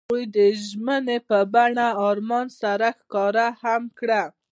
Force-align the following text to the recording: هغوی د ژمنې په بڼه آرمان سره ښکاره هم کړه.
هغوی 0.07 0.23
د 0.37 0.39
ژمنې 0.67 1.17
په 1.29 1.37
بڼه 1.53 1.87
آرمان 2.09 2.47
سره 2.61 2.87
ښکاره 2.99 3.47
هم 3.61 3.81
کړه. 3.99 4.21